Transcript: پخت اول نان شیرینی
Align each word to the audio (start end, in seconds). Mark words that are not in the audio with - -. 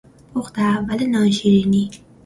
پخت 0.33 0.55
اول 0.73 0.99
نان 1.13 1.29
شیرینی 1.37 1.83